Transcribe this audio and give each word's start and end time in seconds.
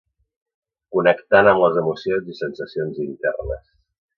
connectant 0.95 1.49
amb 1.51 1.63
les 1.65 1.77
emocions 1.83 2.33
i 2.35 2.39
sensacions 2.41 3.01
internes 3.07 3.65